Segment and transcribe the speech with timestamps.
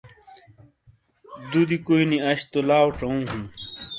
[1.49, 3.45] دودی کوئی نی اش تو لاؤ ژوُوں ہوں۔